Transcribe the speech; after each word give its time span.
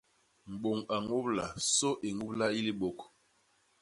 Mbôñ 0.51 0.79
a 0.95 0.95
ñubla; 1.07 1.45
sô 1.73 1.89
i 2.07 2.09
ñubla 2.17 2.45
i 2.57 2.59
libôk. 2.67 2.99